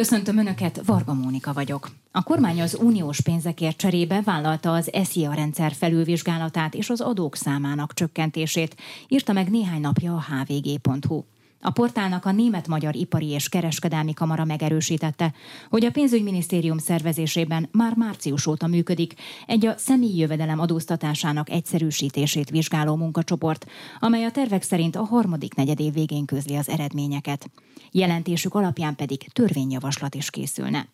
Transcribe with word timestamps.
Köszöntöm 0.00 0.38
Önöket, 0.38 0.82
Varga 0.86 1.14
Mónika 1.14 1.52
vagyok. 1.52 1.90
A 2.12 2.22
kormány 2.22 2.60
az 2.60 2.78
uniós 2.82 3.20
pénzekért 3.20 3.76
cserébe 3.76 4.20
vállalta 4.24 4.72
az 4.72 4.90
SZIA 5.04 5.34
rendszer 5.34 5.72
felülvizsgálatát 5.72 6.74
és 6.74 6.90
az 6.90 7.00
adók 7.00 7.36
számának 7.36 7.94
csökkentését, 7.94 8.76
írta 9.08 9.32
meg 9.32 9.50
néhány 9.50 9.80
napja 9.80 10.14
a 10.14 10.24
hvg.hu. 10.28 11.22
A 11.62 11.70
portálnak 11.70 12.24
a 12.24 12.32
Német-Magyar 12.32 12.94
Ipari 12.94 13.28
és 13.28 13.48
Kereskedelmi 13.48 14.12
Kamara 14.12 14.44
megerősítette, 14.44 15.32
hogy 15.68 15.84
a 15.84 15.90
pénzügyminisztérium 15.90 16.78
szervezésében 16.78 17.68
már 17.72 17.94
március 17.96 18.46
óta 18.46 18.66
működik 18.66 19.14
egy 19.46 19.66
a 19.66 19.74
személyi 19.76 20.18
jövedelem 20.18 20.60
adóztatásának 20.60 21.50
egyszerűsítését 21.50 22.50
vizsgáló 22.50 22.96
munkacsoport, 22.96 23.66
amely 23.98 24.24
a 24.24 24.30
tervek 24.30 24.62
szerint 24.62 24.96
a 24.96 25.04
harmadik 25.04 25.54
negyedév 25.54 25.92
végén 25.92 26.24
közli 26.24 26.56
az 26.56 26.68
eredményeket. 26.68 27.50
Jelentésük 27.90 28.54
alapján 28.54 28.96
pedig 28.96 29.32
törvényjavaslat 29.32 30.14
is 30.14 30.30
készülne. 30.30 30.88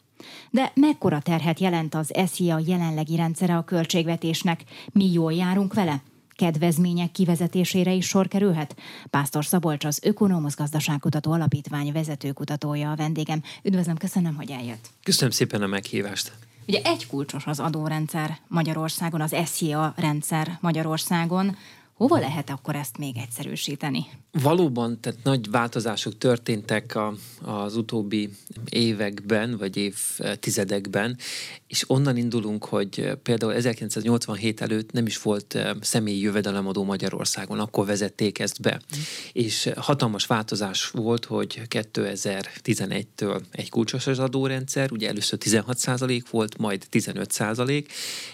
De 0.51 0.73
mekkora 0.75 1.21
terhet 1.21 1.61
jelent 1.61 1.95
az 1.95 2.11
SZIA 2.27 2.61
jelenlegi 2.67 3.17
rendszere 3.17 3.57
a 3.57 3.65
költségvetésnek? 3.65 4.65
Mi 4.93 5.13
jól 5.13 5.33
járunk 5.33 5.75
vele? 5.75 6.03
Kedvezmények 6.37 7.11
kivezetésére 7.11 7.93
is 7.93 8.07
sor 8.07 8.29
kerülhet? 8.29 8.77
Pásztor 9.11 9.45
Szabolcs 9.45 9.85
az 9.85 10.01
Ökonomusz 10.03 10.57
Gazdaságkutató 10.57 11.33
Alapítvány 11.33 11.93
vezetőkutatója 11.93 12.91
a 12.91 12.97
vendégem. 12.97 13.43
Üdvözlöm, 13.63 13.97
köszönöm, 13.97 14.35
hogy 14.35 14.51
eljött. 14.51 14.91
Köszönöm 15.03 15.31
szépen 15.31 15.63
a 15.63 15.67
meghívást. 15.67 16.33
Ugye 16.67 16.81
egy 16.83 17.07
kulcsos 17.07 17.47
az 17.47 17.61
adórendszer 17.61 18.39
Magyarországon, 18.49 19.21
az 19.21 19.37
SZIA 19.45 19.95
rendszer 19.97 20.59
Magyarországon. 20.61 21.57
Hova 21.97 22.19
lehet 22.19 22.51
akkor 22.51 22.75
ezt 22.75 22.99
még 22.99 23.17
egyszerűsíteni? 23.17 24.07
Valóban, 24.43 25.01
tehát 25.01 25.19
nagy 25.23 25.51
változások 25.51 26.19
történtek 26.19 26.95
a, 26.95 27.15
az 27.43 27.77
utóbbi 27.77 28.31
években, 28.69 29.57
vagy 29.59 29.77
évtizedekben, 29.77 31.19
és 31.67 31.85
onnan 31.87 32.17
indulunk, 32.17 32.65
hogy 32.65 33.13
például 33.23 33.55
1987 33.55 34.61
előtt 34.61 34.93
nem 34.93 35.07
is 35.07 35.23
volt 35.23 35.55
eh, 35.55 35.71
személyi 35.81 36.21
jövedelemadó 36.21 36.85
Magyarországon, 36.85 37.61
akkor 37.61 37.87
vezették 37.87 38.39
ezt 38.39 38.61
be. 38.61 38.75
Mm. 38.75 39.01
És 39.33 39.71
hatalmas 39.77 40.27
változás 40.27 40.91
volt, 40.91 41.25
hogy 41.25 41.63
2011-től 41.69 43.41
egy 43.51 43.71
kulcsos 43.71 44.07
az 44.07 44.19
adórendszer, 44.19 44.93
ugye 44.93 45.09
először 45.09 45.39
16% 45.43 46.23
volt, 46.31 46.59
majd 46.59 46.87
15% 46.91 47.87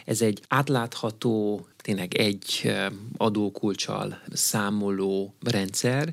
Ez 0.05 0.23
egy 0.23 0.43
átlátható, 0.49 1.67
tényleg 1.83 2.15
egy 2.15 2.73
adókulcsal 3.17 4.21
számoló 4.33 5.35
rendszer, 5.41 6.13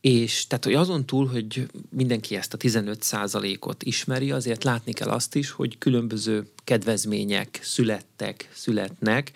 és 0.00 0.46
tehát, 0.46 0.64
hogy 0.64 0.74
azon 0.74 1.06
túl, 1.06 1.26
hogy 1.26 1.66
mindenki 1.90 2.36
ezt 2.36 2.54
a 2.54 2.56
15%-ot 2.56 3.82
ismeri, 3.82 4.30
azért 4.30 4.64
látni 4.64 4.92
kell 4.92 5.08
azt 5.08 5.34
is, 5.34 5.50
hogy 5.50 5.78
különböző 5.78 6.50
kedvezmények 6.64 7.58
születtek, 7.62 8.50
születnek. 8.54 9.32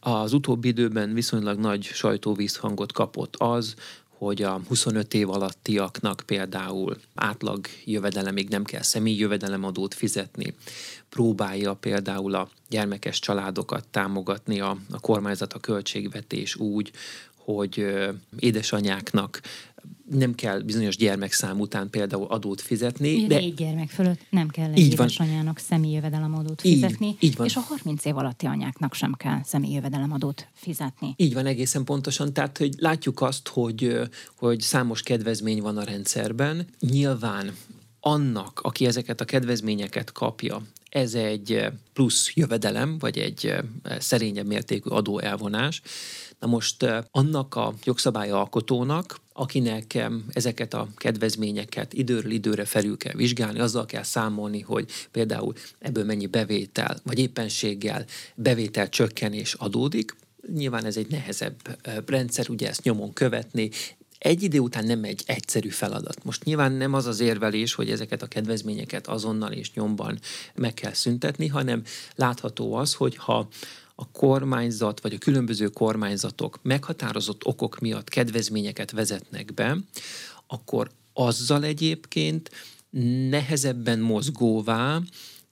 Az 0.00 0.32
utóbbi 0.32 0.68
időben 0.68 1.14
viszonylag 1.14 1.58
nagy 1.58 1.82
sajtóvízhangot 1.82 2.92
kapott 2.92 3.34
az, 3.38 3.74
hogy 4.08 4.42
a 4.42 4.60
25 4.68 5.14
év 5.14 5.30
alattiaknak 5.30 6.22
például 6.26 6.96
átlag 7.14 7.66
jövedelemig 7.84 8.48
nem 8.48 8.64
kell 8.64 8.82
személyi 8.82 9.18
jövedelemadót 9.18 9.94
fizetni. 9.94 10.54
Próbálja 11.14 11.74
például 11.74 12.34
a 12.34 12.48
gyermekes 12.68 13.18
családokat 13.18 13.88
támogatni 13.88 14.60
a, 14.60 14.76
a 14.90 15.00
kormányzat 15.00 15.52
a 15.52 15.58
költségvetés 15.58 16.56
úgy, 16.56 16.90
hogy 17.36 17.86
édesanyáknak 18.38 19.40
nem 20.10 20.34
kell 20.34 20.60
bizonyos 20.60 20.96
gyermekszám 20.96 21.60
után 21.60 21.90
például 21.90 22.26
adót 22.26 22.60
fizetni. 22.60 23.26
De 23.26 23.38
négy 23.38 23.54
gyermek 23.54 23.90
fölött 23.90 24.20
nem 24.30 24.48
kell 24.48 24.70
egy 24.70 24.78
édesanyának 24.78 25.58
személyi 25.58 25.94
jövedelemadót 25.94 26.60
fizetni, 26.60 27.06
így, 27.06 27.16
így 27.20 27.36
van. 27.36 27.46
és 27.46 27.56
a 27.56 27.60
30 27.60 28.04
év 28.04 28.16
alatti 28.16 28.46
anyáknak 28.46 28.94
sem 28.94 29.12
kell 29.12 29.40
személyi 29.44 29.74
jövedelemadót 29.74 30.48
fizetni. 30.52 31.14
Így 31.16 31.34
van 31.34 31.46
egészen 31.46 31.84
pontosan, 31.84 32.32
tehát 32.32 32.58
hogy 32.58 32.74
látjuk 32.78 33.20
azt, 33.20 33.48
hogy, 33.48 33.98
hogy 34.36 34.60
számos 34.60 35.02
kedvezmény 35.02 35.62
van 35.62 35.76
a 35.76 35.84
rendszerben. 35.84 36.66
Nyilván 36.80 37.52
annak, 38.00 38.60
aki 38.62 38.86
ezeket 38.86 39.20
a 39.20 39.24
kedvezményeket 39.24 40.12
kapja, 40.12 40.62
ez 40.94 41.14
egy 41.14 41.66
plusz 41.92 42.34
jövedelem, 42.34 42.98
vagy 42.98 43.18
egy 43.18 43.54
szerényebb 43.98 44.46
mértékű 44.46 44.90
adóelvonás. 44.90 45.82
Na 46.40 46.46
most 46.46 46.86
annak 47.10 47.54
a 47.54 47.74
jogszabályalkotónak, 47.84 49.20
akinek 49.32 50.08
ezeket 50.32 50.74
a 50.74 50.88
kedvezményeket 50.96 51.92
időről 51.92 52.30
időre 52.30 52.64
felül 52.64 52.96
kell 52.96 53.14
vizsgálni, 53.14 53.58
azzal 53.58 53.86
kell 53.86 54.02
számolni, 54.02 54.60
hogy 54.60 54.90
például 55.10 55.54
ebből 55.78 56.04
mennyi 56.04 56.26
bevétel, 56.26 56.96
vagy 57.02 57.18
éppenséggel 57.18 58.04
bevétel 58.34 58.88
csökkenés 58.88 59.54
adódik, 59.54 60.16
Nyilván 60.54 60.84
ez 60.84 60.96
egy 60.96 61.10
nehezebb 61.10 61.56
rendszer, 62.06 62.50
ugye 62.50 62.68
ezt 62.68 62.82
nyomon 62.82 63.12
követni, 63.12 63.70
egy 64.24 64.42
idő 64.42 64.58
után 64.58 64.84
nem 64.84 65.04
egy 65.04 65.22
egyszerű 65.26 65.68
feladat. 65.68 66.24
Most 66.24 66.44
nyilván 66.44 66.72
nem 66.72 66.94
az 66.94 67.06
az 67.06 67.20
érvelés, 67.20 67.74
hogy 67.74 67.90
ezeket 67.90 68.22
a 68.22 68.26
kedvezményeket 68.26 69.06
azonnal 69.06 69.52
és 69.52 69.72
nyomban 69.72 70.18
meg 70.54 70.74
kell 70.74 70.92
szüntetni, 70.92 71.46
hanem 71.46 71.82
látható 72.14 72.74
az, 72.74 72.94
hogy 72.94 73.16
ha 73.16 73.48
a 73.94 74.10
kormányzat 74.10 75.00
vagy 75.00 75.14
a 75.14 75.18
különböző 75.18 75.68
kormányzatok 75.68 76.58
meghatározott 76.62 77.46
okok 77.46 77.78
miatt 77.78 78.08
kedvezményeket 78.08 78.90
vezetnek 78.90 79.54
be, 79.54 79.76
akkor 80.46 80.90
azzal 81.12 81.64
egyébként 81.64 82.50
nehezebben 83.30 83.98
mozgóvá, 83.98 85.00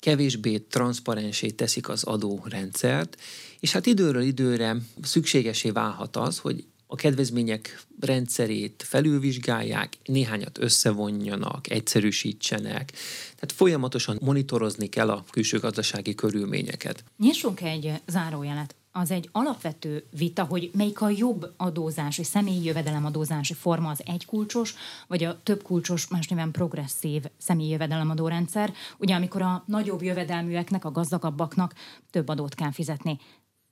kevésbé 0.01 0.59
transzparensé 0.59 1.51
teszik 1.51 1.89
az 1.89 2.03
adórendszert, 2.03 3.21
és 3.61 3.73
hát 3.73 3.87
időről 3.87 4.23
időre 4.23 4.77
szükségesé 5.03 5.71
válhat 5.71 6.17
az, 6.17 6.39
hogy 6.39 6.65
a 6.93 6.95
kedvezmények 6.95 7.83
rendszerét 8.01 8.83
felülvizsgálják, 8.87 9.99
néhányat 10.05 10.59
összevonjanak, 10.59 11.71
egyszerűsítsenek. 11.71 12.93
Tehát 13.35 13.53
folyamatosan 13.55 14.19
monitorozni 14.21 14.89
kell 14.89 15.11
a 15.11 15.25
külső 15.31 15.59
gazdasági 15.59 16.15
körülményeket. 16.15 17.05
Nyissunk 17.19 17.61
egy 17.61 17.93
zárójelet 18.07 18.75
az 18.91 19.11
egy 19.11 19.29
alapvető 19.33 20.05
vita, 20.19 20.45
hogy 20.45 20.71
melyik 20.75 21.01
a 21.01 21.09
jobb 21.09 21.53
adózási, 21.57 22.25
személyi 22.25 22.65
jövedelemadózási 22.65 23.55
forma, 23.55 23.91
az 23.91 24.03
egykulcsos, 24.05 24.75
vagy 25.07 25.25
a 25.25 25.41
több 25.43 25.63
kulcsos, 25.63 26.09
más 26.09 26.29
néven 26.29 26.51
progresszív 26.51 27.23
személyi 27.39 27.71
jövedelemadórendszer, 27.71 28.73
ugye 28.99 29.15
amikor 29.15 29.43
a 29.43 29.65
nagyobb 29.67 30.03
jövedelműeknek, 30.03 30.85
a 30.85 30.91
gazdagabbaknak 30.91 31.75
több 32.11 32.29
adót 32.29 32.55
kell 32.55 32.73
fizetni. 32.73 33.19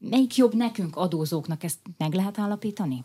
Melyik 0.01 0.37
jobb 0.37 0.55
nekünk, 0.55 0.97
adózóknak, 0.97 1.63
ezt 1.63 1.79
meg 1.97 2.13
lehet 2.13 2.39
állapítani? 2.39 3.05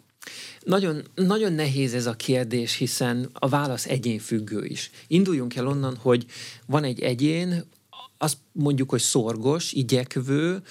Nagyon, 0.59 1.01
nagyon 1.15 1.53
nehéz 1.53 1.93
ez 1.93 2.05
a 2.05 2.15
kérdés, 2.15 2.75
hiszen 2.75 3.29
a 3.33 3.49
válasz 3.49 3.85
egyénfüggő 3.85 4.65
is. 4.65 4.91
Induljunk 5.07 5.55
el 5.55 5.67
onnan, 5.67 5.95
hogy 5.95 6.25
van 6.65 6.83
egy 6.83 6.99
egyén, 6.99 7.63
azt 8.17 8.37
mondjuk, 8.51 8.89
hogy 8.89 9.01
szorgos, 9.01 9.71
igyekvő, 9.71 10.61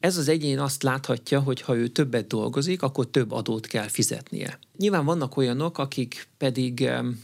ez 0.00 0.16
az 0.16 0.28
egyén 0.28 0.58
azt 0.58 0.82
láthatja, 0.82 1.40
hogy 1.40 1.60
ha 1.60 1.76
ő 1.76 1.88
többet 1.88 2.26
dolgozik, 2.26 2.82
akkor 2.82 3.06
több 3.06 3.32
adót 3.32 3.66
kell 3.66 3.88
fizetnie. 3.88 4.58
Nyilván 4.76 5.04
vannak 5.04 5.36
olyanok, 5.36 5.78
akik 5.78 6.28
pedig 6.38 6.80
um, 6.80 7.22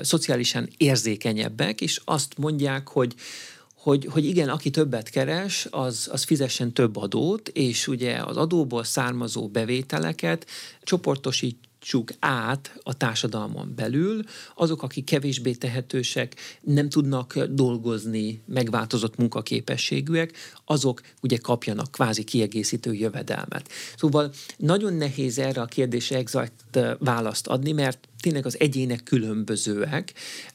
szociálisan 0.00 0.68
érzékenyebbek, 0.76 1.80
és 1.80 2.00
azt 2.04 2.38
mondják, 2.38 2.88
hogy 2.88 3.14
hogy, 3.86 4.08
hogy 4.10 4.24
igen, 4.24 4.48
aki 4.48 4.70
többet 4.70 5.08
keres, 5.08 5.66
az, 5.70 6.08
az 6.12 6.22
fizessen 6.22 6.72
több 6.72 6.96
adót, 6.96 7.48
és 7.48 7.86
ugye 7.86 8.16
az 8.16 8.36
adóból 8.36 8.84
származó 8.84 9.48
bevételeket 9.48 10.46
csoportosít 10.82 11.58
át 12.18 12.78
a 12.82 12.96
társadalmon 12.96 13.72
belül, 13.76 14.22
azok, 14.54 14.82
akik 14.82 15.04
kevésbé 15.04 15.52
tehetősek, 15.52 16.34
nem 16.60 16.88
tudnak 16.88 17.38
dolgozni, 17.38 18.42
megváltozott 18.46 19.16
munkaképességűek, 19.16 20.32
azok 20.64 21.00
ugye 21.22 21.36
kapjanak 21.36 21.90
kvázi 21.90 22.24
kiegészítő 22.24 22.92
jövedelmet. 22.92 23.68
Szóval 23.96 24.32
nagyon 24.56 24.92
nehéz 24.94 25.38
erre 25.38 25.60
a 25.60 25.66
kérdésre 25.66 26.16
exakt 26.16 26.78
választ 26.98 27.46
adni, 27.46 27.72
mert 27.72 28.08
tényleg 28.20 28.46
az 28.46 28.60
egyének 28.60 29.02
különbözőek, 29.02 30.12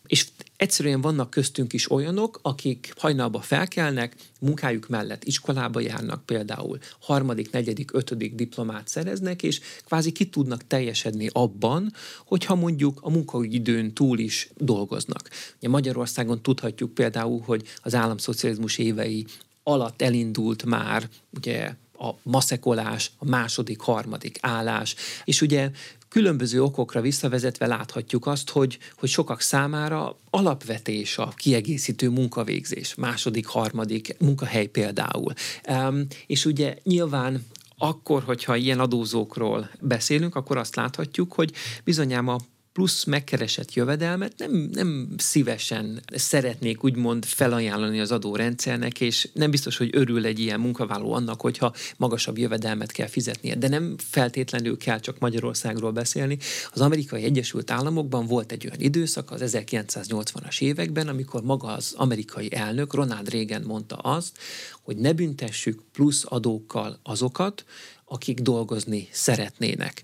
és 0.07 0.27
egyszerűen 0.61 1.01
vannak 1.01 1.29
köztünk 1.29 1.73
is 1.73 1.91
olyanok, 1.91 2.39
akik 2.41 2.93
hajnalba 2.97 3.39
felkelnek, 3.39 4.15
munkájuk 4.39 4.87
mellett 4.87 5.23
iskolába 5.23 5.79
járnak 5.79 6.25
például, 6.25 6.77
harmadik, 6.99 7.51
negyedik, 7.51 7.93
ötödik 7.93 8.35
diplomát 8.35 8.87
szereznek, 8.87 9.43
és 9.43 9.59
kvázi 9.85 10.11
ki 10.11 10.29
tudnak 10.29 10.67
teljesedni 10.67 11.29
abban, 11.31 11.93
hogyha 12.25 12.55
mondjuk 12.55 12.99
a 13.01 13.09
munkaidőn 13.09 13.93
túl 13.93 14.19
is 14.19 14.49
dolgoznak. 14.57 15.29
Ugye 15.57 15.69
Magyarországon 15.69 16.41
tudhatjuk 16.41 16.93
például, 16.93 17.41
hogy 17.45 17.63
az 17.81 17.95
államszocializmus 17.95 18.77
évei 18.77 19.25
alatt 19.63 20.01
elindult 20.01 20.65
már 20.65 21.09
ugye 21.37 21.73
a 22.01 22.15
maszekolás, 22.23 23.11
a 23.17 23.25
második, 23.25 23.79
harmadik 23.79 24.37
állás, 24.41 24.95
és 25.23 25.41
ugye 25.41 25.69
különböző 26.09 26.63
okokra 26.63 27.01
visszavezetve 27.01 27.67
láthatjuk 27.67 28.25
azt, 28.27 28.49
hogy, 28.49 28.77
hogy 28.95 29.09
sokak 29.09 29.41
számára 29.41 30.17
alapvetés 30.29 31.17
a 31.17 31.33
kiegészítő 31.35 32.09
munkavégzés, 32.09 32.95
második, 32.95 33.45
harmadik 33.45 34.15
munkahely 34.19 34.65
például. 34.65 35.33
Um, 35.69 36.05
és 36.27 36.45
ugye 36.45 36.75
nyilván 36.83 37.45
akkor, 37.77 38.23
hogyha 38.23 38.55
ilyen 38.55 38.79
adózókról 38.79 39.69
beszélünk, 39.79 40.35
akkor 40.35 40.57
azt 40.57 40.75
láthatjuk, 40.75 41.33
hogy 41.33 41.51
bizonyám 41.83 42.27
a 42.27 42.37
plusz 42.73 43.03
megkeresett 43.03 43.73
jövedelmet 43.73 44.33
nem, 44.37 44.69
nem 44.71 45.09
szívesen 45.17 46.01
szeretnék 46.15 46.83
úgymond 46.83 47.25
felajánlani 47.25 47.99
az 47.99 48.11
adórendszernek, 48.11 49.01
és 49.01 49.29
nem 49.33 49.51
biztos, 49.51 49.77
hogy 49.77 49.89
örül 49.93 50.25
egy 50.25 50.39
ilyen 50.39 50.59
munkavállaló 50.59 51.13
annak, 51.13 51.41
hogyha 51.41 51.73
magasabb 51.97 52.37
jövedelmet 52.37 52.91
kell 52.91 53.07
fizetnie. 53.07 53.55
De 53.55 53.67
nem 53.67 53.95
feltétlenül 53.97 54.77
kell 54.77 54.99
csak 54.99 55.19
Magyarországról 55.19 55.91
beszélni. 55.91 56.37
Az 56.73 56.81
amerikai 56.81 57.23
Egyesült 57.23 57.71
Államokban 57.71 58.25
volt 58.25 58.51
egy 58.51 58.65
olyan 58.65 58.79
időszak 58.79 59.31
az 59.31 59.41
1980-as 59.45 60.61
években, 60.61 61.07
amikor 61.07 61.43
maga 61.43 61.67
az 61.67 61.93
amerikai 61.95 62.55
elnök 62.55 62.93
Ronald 62.93 63.29
Reagan 63.29 63.61
mondta 63.61 63.95
azt, 63.95 64.37
hogy 64.81 64.97
ne 64.97 65.13
büntessük 65.13 65.81
plusz 65.91 66.23
adókkal 66.27 66.99
azokat, 67.03 67.65
akik 68.05 68.39
dolgozni 68.39 69.07
szeretnének. 69.11 70.03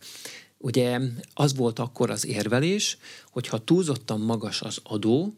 Ugye 0.67 0.99
az 1.33 1.55
volt 1.55 1.79
akkor 1.79 2.09
az 2.09 2.25
érvelés, 2.25 2.97
hogy 3.31 3.47
ha 3.47 3.57
túlzottan 3.57 4.19
magas 4.19 4.61
az 4.61 4.79
adó, 4.83 5.33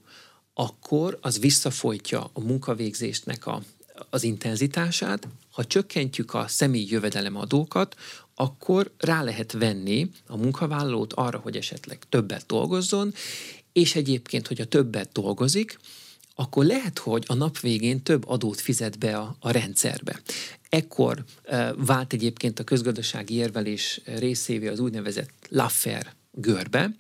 akkor 0.54 1.18
az 1.22 1.40
visszafolytja 1.40 2.30
a 2.34 2.40
munkavégzésnek 2.40 3.46
a, 3.46 3.62
az 4.10 4.24
intenzitását. 4.24 5.28
Ha 5.52 5.66
csökkentjük 5.66 6.34
a 6.34 6.48
személyi 6.48 6.92
jövedelemadókat, 6.92 7.96
akkor 8.36 8.92
rá 8.98 9.24
lehet 9.24 9.52
venni 9.52 10.10
a 10.28 10.38
munkavállalót 10.38 11.14
arra, 11.14 11.38
hogy 11.38 11.58
esetleg 11.58 12.00
többet 12.10 12.46
dolgozzon, 12.46 13.14
és 13.74 13.96
egyébként, 13.96 14.48
hogyha 14.48 14.66
többet 14.66 15.12
dolgozik, 15.12 15.80
akkor 16.36 16.66
lehet, 16.66 17.00
hogy 17.00 17.24
a 17.28 17.34
nap 17.34 17.60
végén 17.60 18.04
több 18.04 18.28
adót 18.28 18.60
fizet 18.60 19.00
be 19.00 19.18
a, 19.18 19.36
a 19.40 19.52
rendszerbe. 19.52 20.22
Ekkor 20.70 21.24
vált 21.76 22.14
egyébként 22.14 22.60
a 22.60 22.64
közgazdasági 22.64 23.34
érvelés 23.34 24.02
részévé 24.06 24.68
az 24.68 24.80
úgynevezett 24.80 25.32
Laffer 25.50 26.14
görbe. 26.32 26.96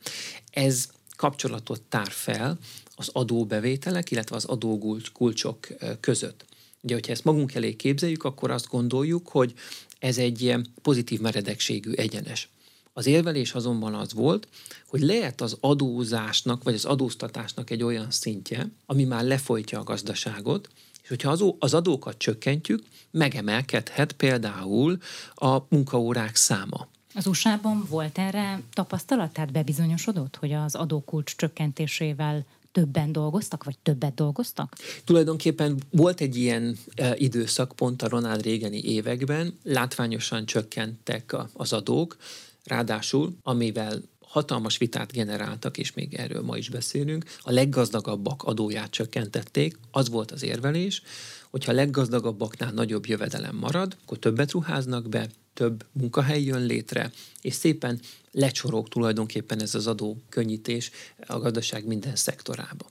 Ez 0.51 0.89
kapcsolatot 1.15 1.81
tár 1.81 2.11
fel 2.11 2.57
az 2.95 3.09
adóbevételek, 3.13 4.11
illetve 4.11 4.35
az 4.35 4.45
adókulcsok 4.45 5.67
között. 5.99 6.45
Ugye, 6.81 6.93
hogyha 6.93 7.11
ezt 7.11 7.23
magunk 7.23 7.53
elé 7.53 7.75
képzeljük, 7.75 8.23
akkor 8.23 8.51
azt 8.51 8.67
gondoljuk, 8.67 9.27
hogy 9.27 9.53
ez 9.99 10.17
egy 10.17 10.41
ilyen 10.41 10.65
pozitív 10.81 11.19
meredekségű 11.19 11.91
egyenes. 11.91 12.49
Az 12.93 13.05
érvelés 13.05 13.53
azonban 13.53 13.93
az 13.93 14.13
volt, 14.13 14.47
hogy 14.87 15.01
lehet 15.01 15.41
az 15.41 15.57
adózásnak, 15.59 16.63
vagy 16.63 16.73
az 16.73 16.85
adóztatásnak 16.85 17.69
egy 17.69 17.83
olyan 17.83 18.11
szintje, 18.11 18.69
ami 18.85 19.03
már 19.03 19.23
lefolytja 19.23 19.79
a 19.79 19.83
gazdaságot, 19.83 20.69
és 21.09 21.15
hogyha 21.15 21.55
az 21.59 21.73
adókat 21.73 22.17
csökkentjük, 22.17 22.83
megemelkedhet 23.11 24.11
például 24.11 24.97
a 25.35 25.57
munkaórák 25.69 26.35
száma. 26.35 26.87
Az 27.13 27.27
USA-ban 27.27 27.85
volt 27.89 28.17
erre 28.17 28.61
tapasztalat? 28.73 29.33
Tehát 29.33 29.51
bebizonyosodott, 29.51 30.35
hogy 30.35 30.51
az 30.51 30.75
adókulcs 30.75 31.35
csökkentésével 31.35 32.45
többen 32.71 33.11
dolgoztak, 33.11 33.63
vagy 33.63 33.77
többet 33.77 34.13
dolgoztak? 34.13 34.75
Tulajdonképpen 35.03 35.79
volt 35.89 36.21
egy 36.21 36.35
ilyen 36.35 36.77
e, 36.95 37.15
időszak 37.15 37.71
pont 37.75 38.01
a 38.01 38.07
Ronald 38.07 38.45
Reagani 38.45 38.83
években, 38.83 39.57
látványosan 39.63 40.45
csökkentek 40.45 41.33
a, 41.33 41.49
az 41.53 41.73
adók, 41.73 42.17
Ráadásul, 42.63 43.35
amivel 43.43 44.01
hatalmas 44.29 44.77
vitát 44.77 45.11
generáltak, 45.11 45.77
és 45.77 45.93
még 45.93 46.13
erről 46.13 46.41
ma 46.41 46.57
is 46.57 46.69
beszélünk, 46.69 47.25
a 47.39 47.51
leggazdagabbak 47.51 48.43
adóját 48.43 48.91
csökkentették, 48.91 49.77
az 49.91 50.09
volt 50.09 50.31
az 50.31 50.43
érvelés, 50.43 51.01
hogyha 51.49 51.71
a 51.71 51.75
leggazdagabbaknál 51.75 52.71
nagyobb 52.71 53.05
jövedelem 53.05 53.55
marad, 53.55 53.97
akkor 54.03 54.19
többet 54.19 54.51
ruháznak 54.51 55.09
be, 55.09 55.29
több 55.53 55.85
munkahely 55.91 56.43
jön 56.43 56.65
létre, 56.65 57.11
és 57.41 57.53
szépen 57.53 57.99
lecsorog 58.31 58.87
tulajdonképpen 58.87 59.61
ez 59.61 59.75
az 59.75 59.87
adó 59.87 60.17
könnyítés 60.29 60.91
a 61.27 61.39
gazdaság 61.39 61.85
minden 61.85 62.15
szektorába. 62.15 62.85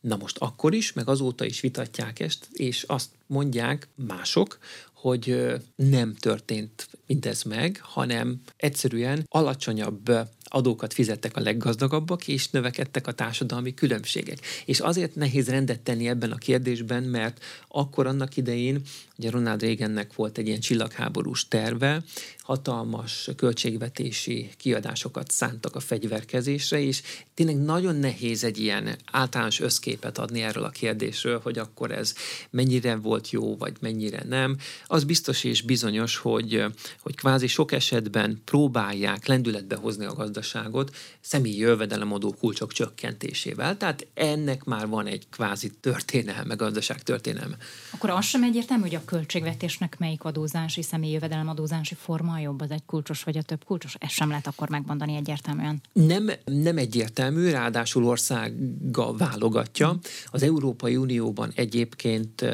Na 0.00 0.16
most 0.16 0.38
akkor 0.38 0.74
is, 0.74 0.92
meg 0.92 1.08
azóta 1.08 1.44
is 1.44 1.60
vitatják 1.60 2.20
ezt, 2.20 2.48
és 2.52 2.82
azt 2.82 3.08
mondják 3.26 3.88
mások, 3.94 4.58
hogy 4.92 5.52
nem 5.76 6.14
történt 6.14 6.88
mindez 7.06 7.42
meg, 7.42 7.80
hanem 7.82 8.40
egyszerűen 8.56 9.24
alacsonyabb 9.28 10.10
adókat 10.52 10.92
fizettek 10.92 11.36
a 11.36 11.40
leggazdagabbak, 11.40 12.28
és 12.28 12.50
növekedtek 12.50 13.06
a 13.06 13.12
társadalmi 13.12 13.74
különbségek. 13.74 14.38
És 14.64 14.80
azért 14.80 15.14
nehéz 15.14 15.48
rendet 15.48 15.80
tenni 15.80 16.08
ebben 16.08 16.30
a 16.30 16.36
kérdésben, 16.36 17.02
mert 17.02 17.44
akkor 17.68 18.06
annak 18.06 18.36
idején, 18.36 18.80
ugye 19.18 19.30
Ronald 19.30 19.62
Reagannek 19.62 20.14
volt 20.14 20.38
egy 20.38 20.46
ilyen 20.46 20.60
csillagháborús 20.60 21.48
terve, 21.48 22.02
hatalmas 22.38 23.28
költségvetési 23.36 24.50
kiadásokat 24.56 25.30
szántak 25.30 25.76
a 25.76 25.80
fegyverkezésre, 25.80 26.80
és 26.80 27.02
tényleg 27.34 27.58
nagyon 27.58 27.96
nehéz 27.96 28.44
egy 28.44 28.58
ilyen 28.58 28.96
általános 29.12 29.60
összképet 29.60 30.18
adni 30.18 30.42
erről 30.42 30.64
a 30.64 30.70
kérdésről, 30.70 31.40
hogy 31.42 31.58
akkor 31.58 31.90
ez 31.90 32.14
mennyire 32.50 32.96
volt 32.96 33.30
jó, 33.30 33.56
vagy 33.56 33.76
mennyire 33.80 34.22
nem. 34.28 34.56
Az 34.86 35.04
biztos 35.04 35.44
és 35.44 35.62
bizonyos, 35.62 36.16
hogy, 36.16 36.64
hogy 37.00 37.16
kvázi 37.16 37.46
sok 37.46 37.72
esetben 37.72 38.40
próbálják 38.44 39.26
lendületbe 39.26 39.76
hozni 39.76 40.04
a 40.04 40.14
gazdaságot 40.14 40.41
személyi 41.20 41.58
jövedelemadó 41.58 42.34
kulcsok 42.38 42.72
csökkentésével. 42.72 43.76
Tehát 43.76 44.06
ennek 44.14 44.64
már 44.64 44.88
van 44.88 45.06
egy 45.06 45.26
kvázi 45.30 45.70
történelme, 45.80 46.54
gazdaság 46.54 47.02
történelme. 47.02 47.56
Akkor 47.90 48.10
az 48.10 48.24
sem 48.24 48.42
egyértelmű, 48.42 48.82
hogy 48.82 48.94
a 48.94 49.04
költségvetésnek 49.04 49.98
melyik 49.98 50.24
adózási, 50.24 50.82
személyi 50.82 51.12
jövedelemadózási 51.12 51.94
forma 51.94 52.38
jobb, 52.38 52.60
az 52.60 52.70
egy 52.70 52.84
kulcsos 52.86 53.22
vagy 53.22 53.36
a 53.36 53.42
több 53.42 53.64
kulcsos? 53.64 53.94
Ezt 53.98 54.12
sem 54.12 54.28
lehet 54.28 54.46
akkor 54.46 54.68
megmondani 54.68 55.16
egyértelműen. 55.16 55.80
Nem, 55.92 56.30
nem 56.44 56.78
egyértelmű, 56.78 57.50
ráadásul 57.50 58.04
országa 58.04 59.12
válogatja. 59.16 59.98
Az 60.26 60.42
Európai 60.42 60.96
Unióban 60.96 61.52
egyébként 61.54 62.44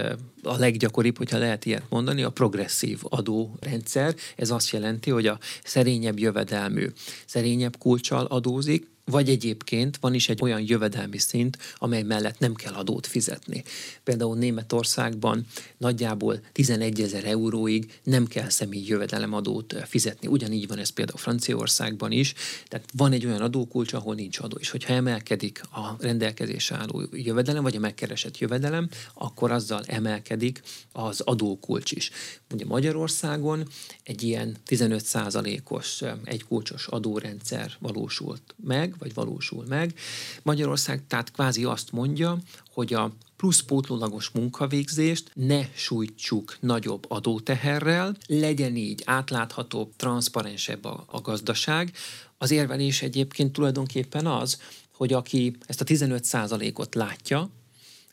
a 0.43 0.57
leggyakoribb, 0.57 1.17
hogyha 1.17 1.39
lehet 1.39 1.65
ilyet 1.65 1.83
mondani, 1.89 2.23
a 2.23 2.31
progresszív 2.31 3.01
adórendszer. 3.03 4.15
Ez 4.37 4.51
azt 4.51 4.71
jelenti, 4.71 5.11
hogy 5.11 5.27
a 5.27 5.39
szerényebb 5.65 6.19
jövedelmű, 6.19 6.87
szerényebb 7.27 7.78
kulcsal 7.79 8.25
adózik, 8.25 8.91
vagy 9.11 9.29
egyébként 9.29 9.97
van 10.01 10.15
is 10.15 10.29
egy 10.29 10.43
olyan 10.43 10.65
jövedelmi 10.67 11.19
szint, 11.19 11.59
amely 11.77 12.03
mellett 12.03 12.39
nem 12.39 12.55
kell 12.55 12.73
adót 12.73 13.07
fizetni. 13.07 13.65
Például 14.05 14.37
Németországban 14.37 15.47
nagyjából 15.77 16.41
11 16.53 17.01
ezer 17.01 17.25
euróig 17.25 18.01
nem 18.03 18.27
kell 18.27 18.49
személyi 18.49 18.89
jövedelemadót 18.89 19.75
fizetni. 19.87 20.29
Ugyanígy 20.29 20.69
van 20.69 20.79
ez 20.79 20.89
például 20.89 21.19
Franciaországban 21.19 22.13
is. 22.13 22.35
Tehát 22.69 22.89
van 22.93 23.13
egy 23.13 23.27
olyan 23.27 23.43
adókulcs, 23.43 23.93
ahol 23.93 24.15
nincs 24.15 24.39
adó. 24.39 24.57
És 24.61 24.71
hogyha 24.71 24.93
emelkedik 24.93 25.61
a 25.71 25.97
rendelkezésre 25.99 26.77
álló 26.77 27.03
jövedelem, 27.13 27.63
vagy 27.63 27.77
a 27.77 27.81
megkeresett 27.81 28.39
jövedelem, 28.39 28.89
akkor 29.15 29.51
azzal 29.51 29.83
emelkedik 29.87 30.63
az 30.93 31.21
adókulcs 31.21 31.93
is. 31.93 32.11
Ugye 32.53 32.65
Magyarországon 32.65 33.69
egy 34.03 34.23
ilyen 34.23 34.57
15%-os 34.67 36.03
egykulcsos 36.25 36.87
adórendszer 36.87 37.77
valósult 37.79 38.55
meg, 38.65 38.95
vagy 38.99 39.15
valósul 39.15 39.65
meg. 39.69 39.95
Magyarország 40.43 41.03
tehát 41.07 41.31
kvázi 41.31 41.65
azt 41.65 41.93
mondja, 41.93 42.39
hogy 42.73 42.95
a 42.95 43.13
plusz 43.37 43.61
pótlólagos 43.61 44.31
munkavégzést 44.31 45.31
ne 45.35 45.67
sújtsuk 45.75 46.57
nagyobb 46.61 47.05
adóteherrel, 47.09 48.17
legyen 48.27 48.77
így 48.77 49.03
átláthatóbb, 49.05 49.93
transzparensebb 49.97 50.85
a, 50.85 51.05
a 51.07 51.21
gazdaság. 51.21 51.93
Az 52.39 52.51
érvelés 52.51 53.03
egyébként 53.03 53.53
tulajdonképpen 53.53 54.27
az, 54.27 54.61
hogy 54.93 55.13
aki 55.13 55.57
ezt 55.67 55.81
a 55.81 55.85
15%-ot 55.85 56.95
látja, 56.95 57.51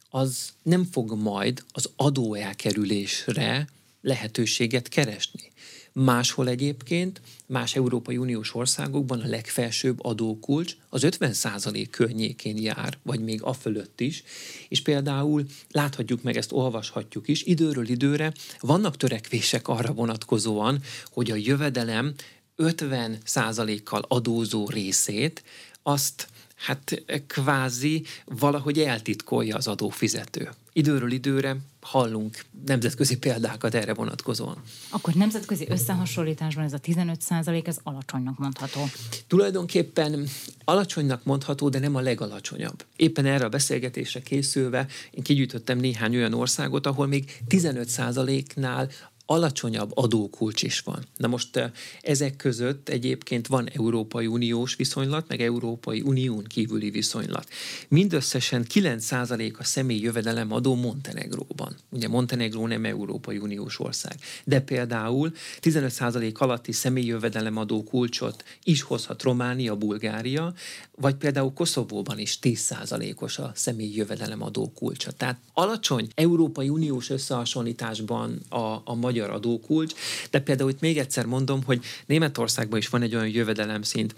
az 0.10 0.54
nem 0.64 0.84
fog 0.92 1.14
majd 1.14 1.64
az 1.72 1.90
adóelkerülésre 1.96 3.68
lehetőséget 4.06 4.88
keresni. 4.88 5.52
Máshol 5.94 6.48
egyébként, 6.48 7.22
más 7.46 7.76
Európai 7.76 8.18
Uniós 8.18 8.56
országokban 8.56 9.20
a 9.20 9.28
legfelsőbb 9.28 10.06
adókulcs 10.06 10.76
az 10.90 11.04
50% 11.06 11.88
környékén 11.90 12.58
jár, 12.58 12.98
vagy 13.04 13.20
még 13.20 13.42
a 13.42 13.54
fölött 13.54 14.02
is, 14.02 14.24
és 14.68 14.82
például 14.82 15.46
láthatjuk 15.72 16.24
meg, 16.24 16.38
ezt 16.38 16.52
olvashatjuk 16.52 17.28
is, 17.28 17.44
időről 17.44 17.90
időre 17.90 18.34
vannak 18.60 18.98
törekvések 18.98 19.68
arra 19.68 19.94
vonatkozóan, 19.94 20.82
hogy 21.12 21.32
a 21.32 21.36
jövedelem 21.36 22.14
50%-kal 22.58 24.06
adózó 24.08 24.70
részét 24.70 25.44
azt 25.84 26.28
hát 26.66 27.04
kvázi 27.28 28.04
valahogy 28.26 28.80
eltitkolja 28.80 29.56
az 29.56 29.68
adófizető. 29.68 30.50
Időről 30.74 31.12
időre 31.12 31.58
hallunk 31.82 32.46
nemzetközi 32.66 33.18
példákat 33.18 33.76
erre 33.76 33.94
vonatkozóan. 33.94 34.62
Akkor 34.90 35.14
nemzetközi 35.14 35.66
összehasonlításban 35.70 36.64
ez 36.64 36.74
a 36.74 36.78
15 36.78 37.22
százalék, 37.22 37.68
ez 37.68 37.78
alacsonynak 37.84 38.38
mondható. 38.38 38.82
Tulajdonképpen 39.28 40.28
alacsonynak 40.64 41.24
mondható, 41.24 41.70
de 41.70 41.80
nem 41.80 41.96
a 41.96 42.00
legalacsonyabb. 42.00 42.86
Éppen 42.96 43.26
erre 43.26 43.46
a 43.46 43.50
beszélgetésre 43.50 44.22
készülve 44.22 44.88
én 45.12 45.24
kigyűjtöttem 45.24 45.78
néhány 45.78 46.16
olyan 46.16 46.34
országot, 46.34 46.86
ahol 46.86 47.08
még 47.08 47.38
15 47.48 47.88
százaléknál 47.88 48.90
alacsonyabb 49.26 49.92
adókulcs 49.94 50.64
is 50.64 50.80
van. 50.80 51.06
Na 51.18 51.28
most 51.28 51.56
eh, 51.56 51.72
ezek 52.02 52.36
között 52.36 52.90
egyébként 52.90 53.48
van 53.48 53.70
Európai 53.74 54.28
Uniós 54.28 54.76
viszonylat, 54.76 55.28
meg 55.28 55.42
Európai 55.42 56.02
Unión 56.02 56.44
kívüli 56.44 56.90
viszonylat. 56.90 57.48
Mindösszesen 57.88 58.66
9% 58.74 59.58
a 59.58 59.64
személy 59.64 60.00
jövedelem 60.00 60.52
adó 60.52 60.76
Montenegróban. 60.76 61.76
Ugye 61.90 62.08
Montenegró 62.08 62.68
nem 62.68 62.86
Európai 62.86 63.38
Uniós 63.38 63.80
ország. 63.80 64.16
De 64.44 64.60
például 64.60 65.32
15% 65.62 66.34
alatti 66.34 66.72
személy 66.72 67.06
jövedelem 67.06 67.58
adó 67.58 67.84
kulcsot 67.84 68.44
is 68.64 68.82
hozhat 68.82 69.24
Románia, 69.24 69.76
Bulgária, 69.76 70.54
vagy 70.96 71.16
például 71.16 71.54
Koszovóban 71.54 72.20
is 72.20 72.40
10%-os 72.42 73.38
a 73.38 73.52
személy 73.56 73.94
jövedelem 73.96 74.42
adó 74.42 74.72
kulcsa. 74.76 75.12
Tehát 75.12 75.40
alacsony 75.54 76.08
Európai 76.16 76.70
Uniós 76.70 77.10
összehasonlításban 77.10 78.40
a, 78.50 78.82
a 78.84 78.94
magyar 78.96 79.15
magyar 79.16 79.36
adókulcs, 79.36 79.94
de 80.30 80.40
például 80.40 80.70
itt 80.70 80.80
még 80.80 80.98
egyszer 80.98 81.26
mondom, 81.26 81.64
hogy 81.64 81.84
Németországban 82.06 82.80
is 82.80 82.90
van 82.90 83.02
egy 83.02 83.16
olyan 83.16 83.28
jövedelemszint, 83.28 84.16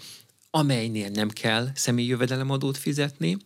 amelynél 0.50 1.08
nem 1.08 1.28
kell 1.28 1.68
személyi 1.74 2.08
jövedelemadót 2.08 2.76
fizetni, 2.76 3.36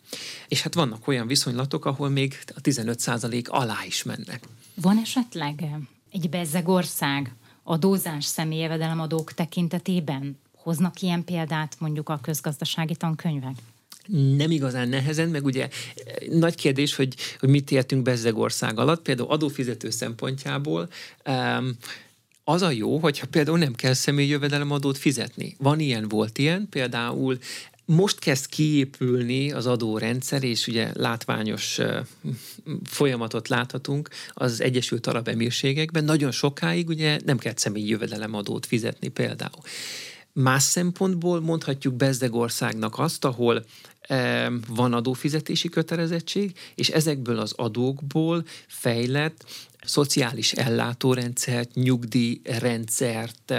és 0.48 0.62
hát 0.62 0.74
vannak 0.74 1.08
olyan 1.08 1.26
viszonylatok, 1.26 1.84
ahol 1.84 2.08
még 2.08 2.38
a 2.54 2.60
15% 2.60 3.48
alá 3.48 3.84
is 3.86 4.02
mennek. 4.02 4.48
Van 4.74 4.98
esetleg 4.98 5.64
egy 6.10 6.28
bezzegország 6.28 7.34
adózás 7.62 8.24
személyi 8.24 8.62
jövedelemadók 8.62 9.32
tekintetében? 9.32 10.38
Hoznak 10.56 11.00
ilyen 11.00 11.24
példát 11.24 11.76
mondjuk 11.78 12.08
a 12.08 12.18
közgazdasági 12.22 12.96
tankönyvek? 12.96 13.54
Nem 14.36 14.50
igazán 14.50 14.88
nehezen, 14.88 15.28
meg 15.28 15.44
ugye 15.44 15.68
nagy 16.30 16.54
kérdés, 16.54 16.94
hogy, 16.94 17.14
hogy 17.38 17.48
mit 17.48 17.70
értünk 17.70 18.02
Bezzegország 18.02 18.78
alatt, 18.78 19.02
például 19.02 19.28
adófizető 19.28 19.90
szempontjából, 19.90 20.88
um, 21.26 21.76
az 22.44 22.62
a 22.62 22.70
jó, 22.70 22.98
hogyha 22.98 23.26
például 23.26 23.58
nem 23.58 23.74
kell 23.74 23.92
személyjövedelemadót 23.92 24.98
fizetni. 24.98 25.56
Van 25.58 25.80
ilyen, 25.80 26.08
volt 26.08 26.38
ilyen, 26.38 26.66
például 26.70 27.38
most 27.84 28.18
kezd 28.18 28.46
kiépülni 28.46 29.52
az 29.52 29.66
adórendszer, 29.66 30.42
és 30.44 30.66
ugye 30.66 30.90
látványos 30.94 31.78
folyamatot 32.84 33.48
láthatunk 33.48 34.08
az 34.32 34.60
Egyesült 34.60 35.06
Arab 35.06 35.28
Emírségekben. 35.28 36.04
Nagyon 36.04 36.30
sokáig 36.30 36.88
ugye 36.88 37.18
nem 37.24 37.38
kell 37.38 37.52
személyi 37.56 37.88
jövedelemadót 37.88 38.66
fizetni 38.66 39.08
például. 39.08 39.62
Más 40.32 40.62
szempontból 40.62 41.40
mondhatjuk 41.40 41.94
Bezdegországnak 41.94 42.98
azt, 42.98 43.24
ahol 43.24 43.64
van 44.68 44.92
adófizetési 44.92 45.68
kötelezettség, 45.68 46.58
és 46.74 46.88
ezekből 46.88 47.38
az 47.38 47.52
adókból 47.56 48.44
fejlett 48.66 49.44
szociális 49.84 50.52
ellátórendszert, 50.52 51.74
nyugdíjrendszert 51.74 53.54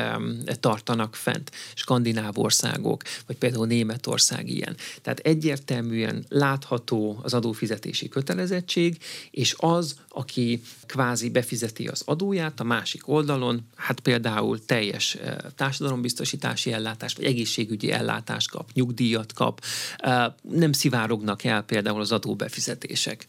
tartanak 0.59 1.15
fent. 1.15 1.51
Skandináv 1.73 2.37
országok, 2.37 3.01
vagy 3.27 3.37
például 3.37 3.67
Németország 3.67 4.49
ilyen. 4.49 4.75
Tehát 5.01 5.19
egyértelműen 5.19 6.25
látható 6.29 7.19
az 7.21 7.33
adófizetési 7.33 8.07
kötelezettség, 8.07 8.97
és 9.31 9.55
az, 9.57 9.95
aki 10.09 10.61
kvázi 10.85 11.29
befizeti 11.29 11.87
az 11.87 12.01
adóját, 12.05 12.59
a 12.59 12.63
másik 12.63 13.07
oldalon, 13.07 13.67
hát 13.75 13.99
például 13.99 14.65
teljes 14.65 15.15
uh, 15.15 15.35
társadalombiztosítási 15.55 16.71
ellátást, 16.71 17.17
vagy 17.17 17.25
egészségügyi 17.25 17.91
ellátást 17.91 18.49
kap, 18.49 18.69
nyugdíjat 18.73 19.33
kap, 19.33 19.65
uh, 20.03 20.23
nem 20.41 20.71
szivárognak 20.71 21.43
el 21.43 21.61
például 21.61 21.99
az 21.99 22.11
adóbefizetések. 22.11 23.27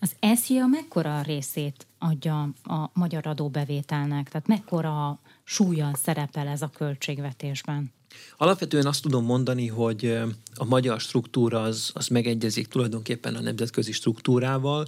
Az 0.00 0.10
ESZIA 0.20 0.66
mekkora 0.66 1.22
részét 1.22 1.87
adja 1.98 2.48
a 2.64 2.90
magyar 2.92 3.26
adóbevételnek? 3.26 4.28
Tehát 4.28 4.46
mekkora 4.46 5.18
súlyan 5.44 5.94
szerepel 5.94 6.46
ez 6.46 6.62
a 6.62 6.70
költségvetésben? 6.76 7.92
Alapvetően 8.36 8.86
azt 8.86 9.02
tudom 9.02 9.24
mondani, 9.24 9.66
hogy 9.66 10.18
a 10.54 10.64
magyar 10.64 11.00
struktúra 11.00 11.62
az, 11.62 11.90
az 11.94 12.08
megegyezik 12.08 12.66
tulajdonképpen 12.66 13.34
a 13.34 13.40
nemzetközi 13.40 13.92
struktúrával, 13.92 14.86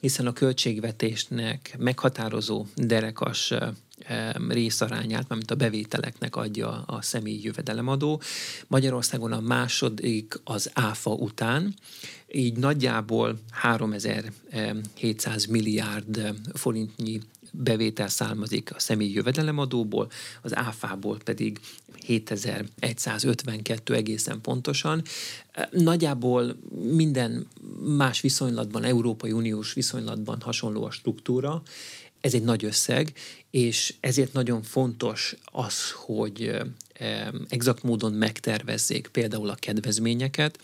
hiszen 0.00 0.26
a 0.26 0.32
költségvetésnek 0.32 1.74
meghatározó 1.78 2.66
derekas 2.76 3.52
részarányát, 4.48 5.28
mármint 5.28 5.50
a 5.50 5.54
bevételeknek 5.54 6.36
adja 6.36 6.82
a 6.82 7.02
személyi 7.02 7.40
jövedelemadó. 7.42 8.20
Magyarországon 8.66 9.32
a 9.32 9.40
második 9.40 10.40
az 10.44 10.70
ÁFA 10.72 11.10
után, 11.10 11.74
így 12.32 12.56
nagyjából 12.56 13.38
3700 13.50 15.46
milliárd 15.46 16.34
forintnyi 16.52 17.20
bevétel 17.56 18.08
származik 18.08 18.74
a 18.74 18.78
személyi 18.78 19.12
jövedelemadóból, 19.12 20.10
az 20.42 20.56
áfából 20.56 21.18
pedig 21.24 21.60
7152 22.06 23.94
egészen 23.94 24.40
pontosan. 24.40 25.02
Nagyjából 25.70 26.56
minden 26.92 27.46
más 27.96 28.20
viszonylatban, 28.20 28.84
Európai 28.84 29.32
Uniós 29.32 29.72
viszonylatban 29.72 30.40
hasonló 30.40 30.84
a 30.84 30.90
struktúra, 30.90 31.62
ez 32.24 32.34
egy 32.34 32.42
nagy 32.42 32.64
összeg, 32.64 33.12
és 33.50 33.94
ezért 34.00 34.32
nagyon 34.32 34.62
fontos 34.62 35.36
az, 35.44 35.90
hogy 35.90 36.56
exakt 37.48 37.82
módon 37.82 38.12
megtervezzék 38.12 39.06
például 39.06 39.48
a 39.48 39.54
kedvezményeket. 39.54 40.58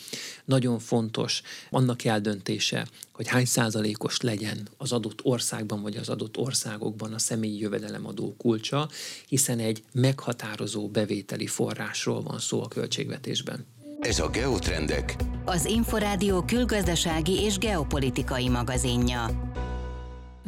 Nagyon 0.45 0.79
fontos 0.79 1.43
annak 1.71 2.05
eldöntése, 2.05 2.87
hogy 3.13 3.29
hány 3.29 3.45
százalékos 3.45 4.21
legyen 4.21 4.69
az 4.77 4.93
adott 4.93 5.21
országban 5.23 5.83
vagy 5.83 5.97
az 5.97 6.09
adott 6.09 6.37
országokban 6.37 7.13
a 7.13 7.19
személyi 7.19 7.59
jövedelemadó 7.59 8.35
kulcsa, 8.39 8.89
hiszen 9.27 9.59
egy 9.59 9.83
meghatározó 9.93 10.89
bevételi 10.89 11.47
forrásról 11.47 12.23
van 12.23 12.39
szó 12.39 12.63
a 12.63 12.69
költségvetésben. 12.69 13.67
Ez 14.01 14.19
a 14.19 14.29
Geotrendek. 14.29 15.17
Az 15.45 15.65
Inforádió 15.65 16.43
külgazdasági 16.43 17.43
és 17.43 17.59
geopolitikai 17.59 18.49
magazinja. 18.49 19.51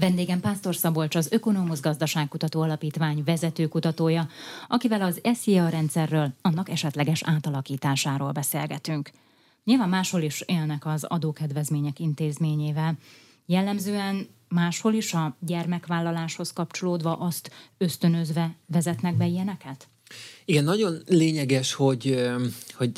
Vendégem 0.03 0.41
Pásztor 0.41 0.75
Szabolcs, 0.77 1.15
az 1.15 1.29
Ökonomusz 1.31 1.81
Gazdaságkutató 1.81 2.61
Alapítvány 2.61 3.23
vezetőkutatója, 3.25 4.29
akivel 4.69 5.03
az 5.03 5.21
SZIA 5.35 5.69
rendszerről, 5.69 6.33
annak 6.41 6.69
esetleges 6.69 7.23
átalakításáról 7.25 8.33
beszélgetünk. 8.33 9.11
Nyilván 9.65 9.89
máshol 9.89 10.23
is 10.23 10.41
élnek 10.47 10.87
az 10.87 11.05
adókedvezmények 11.05 11.99
intézményével. 11.99 12.99
Jellemzően 13.47 14.29
máshol 14.49 14.93
is 14.95 15.15
a 15.15 15.37
gyermekvállaláshoz 15.41 16.53
kapcsolódva 16.53 17.17
azt 17.17 17.51
ösztönözve 17.79 18.55
vezetnek 18.67 19.17
be 19.17 19.27
ilyeneket? 19.27 19.89
Igen, 20.45 20.65
nagyon 20.65 21.03
lényeges, 21.07 21.73
hogy, 21.73 22.31
hogy 22.75 22.93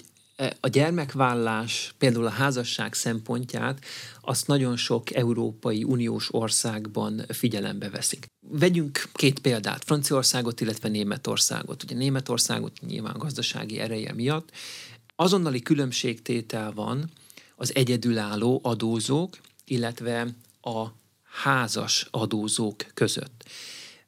a 0.60 0.68
gyermekvállás, 0.68 1.94
például 1.98 2.26
a 2.26 2.30
házasság 2.30 2.94
szempontját, 2.94 3.84
azt 4.20 4.46
nagyon 4.46 4.76
sok 4.76 5.14
Európai 5.14 5.84
Uniós 5.84 6.34
országban 6.34 7.24
figyelembe 7.28 7.90
veszik. 7.90 8.26
Vegyünk 8.48 9.08
két 9.12 9.38
példát, 9.38 9.84
Franciaországot, 9.84 10.60
illetve 10.60 10.88
Németországot. 10.88 11.82
Ugye 11.82 11.94
Németországot 11.94 12.80
nyilván 12.80 13.18
gazdasági 13.18 13.78
ereje 13.78 14.12
miatt. 14.12 14.50
Azonnali 15.16 15.62
különbségtétel 15.62 16.72
van 16.72 17.10
az 17.56 17.74
egyedülálló 17.74 18.60
adózók, 18.62 19.38
illetve 19.64 20.28
a 20.60 20.86
házas 21.22 22.06
adózók 22.10 22.86
között. 22.94 23.44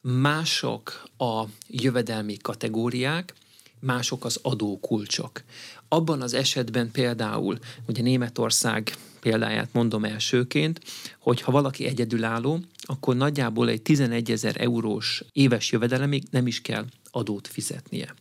Mások 0.00 1.02
a 1.18 1.44
jövedelmi 1.68 2.36
kategóriák, 2.36 3.34
mások 3.80 4.24
az 4.24 4.38
adókulcsok. 4.42 5.42
Abban 5.88 6.22
az 6.22 6.34
esetben 6.34 6.90
például, 6.90 7.58
ugye 7.86 8.02
Németország 8.02 8.96
példáját 9.20 9.72
mondom 9.72 10.04
elsőként, 10.04 10.80
hogy 11.18 11.40
ha 11.40 11.52
valaki 11.52 11.86
egyedülálló, 11.86 12.60
akkor 12.82 13.16
nagyjából 13.16 13.68
egy 13.68 13.82
11 13.82 14.30
ezer 14.30 14.54
eurós 14.58 15.24
éves 15.32 15.72
jövedelemig 15.72 16.22
nem 16.30 16.46
is 16.46 16.60
kell 16.60 16.84
adót 17.10 17.48
fizetnie. 17.48 18.14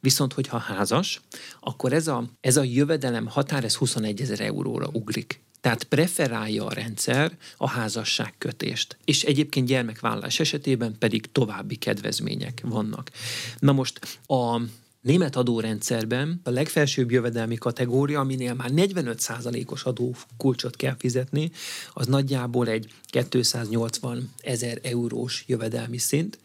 Viszont, 0.00 0.32
hogyha 0.32 0.58
házas, 0.58 1.20
akkor 1.60 1.92
ez 1.92 2.06
a, 2.06 2.24
ez 2.40 2.56
a 2.56 2.62
jövedelem 2.62 3.26
határ, 3.26 3.64
ez 3.64 3.74
21 3.74 4.20
ezer 4.20 4.40
euróra 4.40 4.88
ugrik. 4.92 5.40
Tehát 5.60 5.84
preferálja 5.84 6.66
a 6.66 6.72
rendszer 6.72 7.36
a 7.56 7.68
házasság 7.68 8.34
kötést. 8.38 8.96
És 9.04 9.22
egyébként 9.22 9.66
gyermekvállás 9.66 10.40
esetében 10.40 10.96
pedig 10.98 11.32
további 11.32 11.76
kedvezmények 11.76 12.60
vannak. 12.64 13.10
Na 13.58 13.72
most 13.72 14.18
a 14.26 14.60
német 15.02 15.36
adórendszerben 15.36 16.40
a 16.44 16.50
legfelsőbb 16.50 17.10
jövedelmi 17.10 17.56
kategória, 17.56 18.20
aminél 18.20 18.54
már 18.54 18.70
45%-os 18.74 19.84
adókulcsot 19.84 20.76
kell 20.76 20.96
fizetni, 20.98 21.50
az 21.92 22.06
nagyjából 22.06 22.68
egy 22.68 22.92
280 23.04 24.30
ezer 24.38 24.78
eurós 24.82 25.44
jövedelmi 25.46 25.98
szint, 25.98 26.38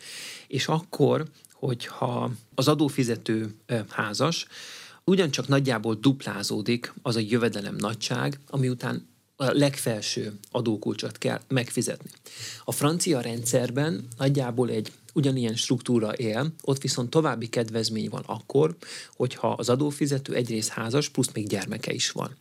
és 0.47 0.67
akkor, 0.67 1.25
hogyha 1.53 2.31
az 2.55 2.67
adófizető 2.67 3.55
házas, 3.89 4.47
ugyancsak 5.03 5.47
nagyjából 5.47 5.95
duplázódik 5.95 6.93
az 7.01 7.15
a 7.15 7.19
jövedelem 7.19 7.75
nagyság, 7.75 8.39
ami 8.47 8.69
után 8.69 9.07
a 9.39 9.51
legfelső 9.51 10.33
adókulcsot 10.51 11.17
kell 11.17 11.41
megfizetni. 11.47 12.09
A 12.65 12.71
francia 12.71 13.21
rendszerben 13.21 14.07
nagyjából 14.17 14.69
egy 14.69 14.91
ugyanilyen 15.13 15.55
struktúra 15.55 16.13
él, 16.13 16.53
ott 16.63 16.81
viszont 16.81 17.09
további 17.09 17.47
kedvezmény 17.47 18.09
van 18.09 18.23
akkor, 18.25 18.75
hogyha 19.15 19.51
az 19.51 19.69
adófizető 19.69 20.33
egyrészt 20.33 20.69
házas, 20.69 21.09
plusz 21.09 21.31
még 21.33 21.47
gyermeke 21.47 21.93
is 21.93 22.11
van. 22.11 22.35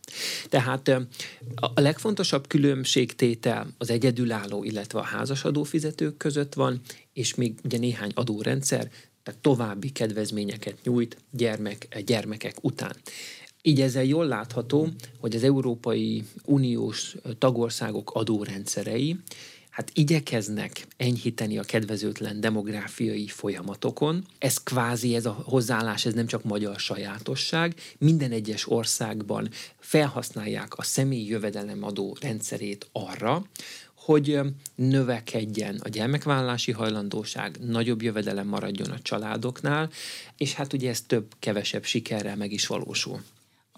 Tehát 0.49 0.89
a 1.55 1.81
legfontosabb 1.81 2.47
különbségtétel 2.47 3.67
az 3.79 3.91
egyedülálló, 3.91 4.65
illetve 4.65 4.99
a 4.99 5.03
házas 5.03 5.45
adófizetők 5.45 6.17
között 6.17 6.55
van, 6.55 6.81
és 7.13 7.35
még 7.35 7.55
ugye 7.65 7.79
néhány 7.79 8.13
adórendszer, 8.15 8.91
tehát 9.23 9.41
további 9.41 9.91
kedvezményeket 9.91 10.79
nyújt 10.83 11.17
gyermek, 11.31 12.03
gyermekek 12.05 12.57
után. 12.61 12.97
Így 13.67 13.81
ezzel 13.81 14.05
jól 14.05 14.27
látható, 14.27 14.89
hogy 15.21 15.35
az 15.35 15.43
Európai 15.43 16.25
Uniós 16.45 17.17
tagországok 17.39 18.11
adórendszerei 18.15 19.17
hát 19.71 19.91
igyekeznek 19.95 20.87
enyhíteni 20.97 21.59
a 21.59 21.63
kedvezőtlen 21.63 22.41
demográfiai 22.41 23.27
folyamatokon. 23.27 24.25
Ez 24.39 24.63
kvázi, 24.63 25.15
ez 25.15 25.27
a 25.27 25.43
hozzáállás, 25.45 26.07
ez 26.07 26.15
nem 26.15 26.27
csak 26.27 26.45
magyar 26.45 26.79
sajátosság. 26.79 27.75
Minden 27.99 28.31
egyes 28.31 28.71
országban 28.71 29.49
felhasználják 29.79 30.79
a 30.79 30.83
személyi 30.83 31.29
jövedelemadó 31.29 32.17
rendszerét 32.21 32.89
arra, 32.93 33.45
hogy 33.95 34.41
növekedjen 34.75 35.81
a 35.83 35.89
gyermekvállalási 35.89 36.73
hajlandóság, 36.73 37.59
nagyobb 37.61 38.03
jövedelem 38.03 38.47
maradjon 38.47 38.91
a 38.91 39.03
családoknál, 39.03 39.91
és 40.37 40.55
hát 40.55 40.73
ugye 40.73 40.91
ez 40.91 41.03
több-kevesebb 41.03 41.85
sikerrel 41.85 42.37
meg 42.37 42.53
is 42.53 42.67
valósul. 42.67 43.21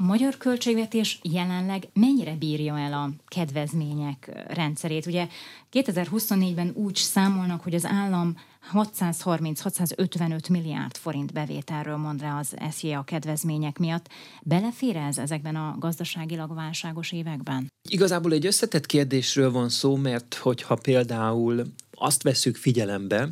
A 0.00 0.04
magyar 0.04 0.36
költségvetés 0.36 1.18
jelenleg 1.22 1.88
mennyire 1.92 2.34
bírja 2.34 2.78
el 2.78 2.92
a 2.92 3.10
kedvezmények 3.26 4.30
rendszerét? 4.48 5.06
Ugye 5.06 5.26
2024-ben 5.72 6.72
úgy 6.74 6.96
számolnak, 6.96 7.62
hogy 7.62 7.74
az 7.74 7.84
állam 7.84 8.36
630-655 8.72 10.50
milliárd 10.50 10.96
forint 10.96 11.32
bevételről 11.32 11.96
mond 11.96 12.20
rá 12.20 12.38
az 12.38 12.54
SZIA 12.70 12.98
a 12.98 13.02
kedvezmények 13.02 13.78
miatt. 13.78 14.08
Belefér 14.42 14.96
ez 14.96 15.18
ezekben 15.18 15.56
a 15.56 15.76
gazdaságilag 15.78 16.54
válságos 16.54 17.12
években? 17.12 17.72
Igazából 17.88 18.32
egy 18.32 18.46
összetett 18.46 18.86
kérdésről 18.86 19.50
van 19.50 19.68
szó, 19.68 19.96
mert 19.96 20.34
hogyha 20.34 20.74
például 20.74 21.62
azt 21.94 22.22
veszük 22.22 22.56
figyelembe, 22.56 23.28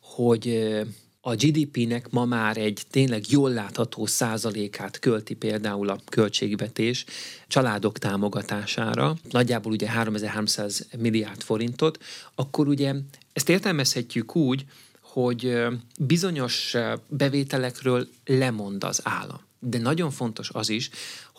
hogy 0.00 0.72
a 1.22 1.34
GDP-nek 1.34 2.10
ma 2.10 2.24
már 2.24 2.56
egy 2.56 2.82
tényleg 2.90 3.30
jól 3.30 3.50
látható 3.50 4.06
százalékát 4.06 4.98
költi 4.98 5.34
például 5.34 5.88
a 5.88 6.00
költségvetés 6.08 7.04
családok 7.48 7.98
támogatására, 7.98 9.16
nagyjából 9.30 9.72
ugye 9.72 9.88
3300 9.88 10.86
milliárd 10.98 11.42
forintot, 11.42 11.98
akkor 12.34 12.68
ugye 12.68 12.94
ezt 13.32 13.48
értelmezhetjük 13.48 14.36
úgy, 14.36 14.64
hogy 15.00 15.58
bizonyos 15.98 16.76
bevételekről 17.08 18.08
lemond 18.24 18.84
az 18.84 19.00
állam. 19.04 19.40
De 19.58 19.78
nagyon 19.78 20.10
fontos 20.10 20.50
az 20.52 20.68
is, 20.68 20.90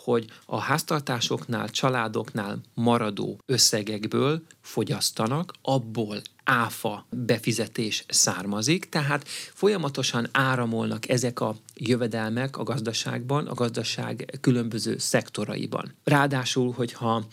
hogy 0.03 0.25
a 0.45 0.59
háztartásoknál, 0.59 1.69
családoknál 1.69 2.61
maradó 2.73 3.39
összegekből 3.45 4.41
fogyasztanak, 4.61 5.53
abból 5.61 6.21
áfa 6.43 7.05
befizetés 7.09 8.05
származik, 8.07 8.89
tehát 8.89 9.27
folyamatosan 9.53 10.27
áramolnak 10.31 11.09
ezek 11.09 11.39
a 11.39 11.55
jövedelmek 11.75 12.57
a 12.57 12.63
gazdaságban, 12.63 13.47
a 13.47 13.53
gazdaság 13.53 14.37
különböző 14.41 14.97
szektoraiban. 14.97 15.95
Ráadásul, 16.03 16.71
hogyha 16.71 17.23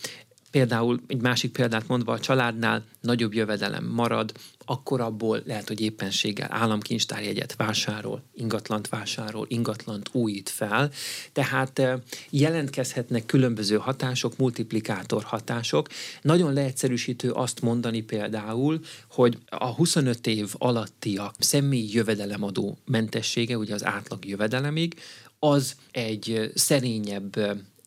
Például 0.51 1.01
egy 1.07 1.21
másik 1.21 1.51
példát 1.51 1.87
mondva, 1.87 2.11
a 2.11 2.19
családnál 2.19 2.83
nagyobb 3.01 3.33
jövedelem 3.33 3.85
marad, 3.85 4.31
akkor 4.65 5.01
abból 5.01 5.41
lehet, 5.45 5.67
hogy 5.67 5.81
éppenséggel 5.81 6.47
államkincstárjegyet 6.51 7.55
vásárol, 7.55 8.23
ingatlant 8.35 8.87
vásárol, 8.87 9.45
ingatlant 9.49 10.09
újít 10.11 10.49
fel. 10.49 10.91
Tehát 11.31 11.81
jelentkezhetnek 12.29 13.25
különböző 13.25 13.75
hatások, 13.77 14.37
multiplikátor 14.37 15.23
hatások. 15.23 15.87
Nagyon 16.21 16.53
leegyszerűsítő 16.53 17.31
azt 17.31 17.61
mondani 17.61 18.01
például, 18.01 18.79
hogy 19.09 19.37
a 19.45 19.67
25 19.73 20.27
év 20.27 20.53
alattiak 20.57 21.35
személyi 21.39 21.93
jövedelemadó 21.93 22.77
mentessége, 22.85 23.57
ugye 23.57 23.73
az 23.73 23.85
átlag 23.85 24.25
jövedelemig, 24.25 24.95
az 25.39 25.75
egy 25.91 26.51
szerényebb 26.55 27.35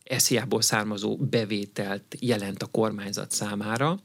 esziából 0.05 0.63
származó 0.63 1.17
bevételt 1.17 2.17
jelent 2.21 2.63
a 2.63 2.67
kormányzat 2.67 3.31
számára. 3.31 4.01